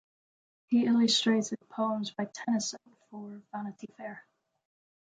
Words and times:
He 0.65 0.85
illustrated 0.87 1.59
poems 1.69 2.09
by 2.09 2.25
Tennyson 2.25 2.79
for 3.11 3.39
"Vanity 3.53 3.85
Fair". 3.97 4.25